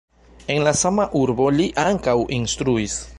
En 0.53 0.63
La 0.67 0.73
sama 0.79 1.05
urbo 1.21 1.49
li 1.59 1.69
ankaŭ 1.85 2.17
instruis. 2.41 2.97